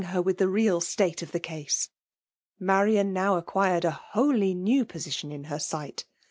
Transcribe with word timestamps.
her 0.05 0.19
with 0.19 0.39
the 0.39 0.47
real 0.47 0.81
state 0.81 1.21
of 1.21 1.31
ti^e 1.31 1.39
ea^e. 1.43 1.89
Marian 2.57 3.09
^ 3.09 3.11
now' 3.11 3.37
acquired 3.37 3.85
a 3.85 3.91
wholly 3.91 4.55
new 4.55 4.83
position 4.83 5.31
in 5.31 5.43
her 5.43 5.59
sight. 5.59 6.05